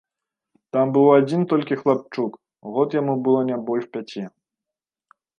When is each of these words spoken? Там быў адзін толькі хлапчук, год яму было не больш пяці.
Там 0.75 0.93
быў 0.95 1.07
адзін 1.17 1.41
толькі 1.51 1.75
хлапчук, 1.81 2.31
год 2.77 2.95
яму 2.99 3.13
было 3.27 3.41
не 3.51 3.57
больш 3.69 3.85
пяці. 3.99 4.23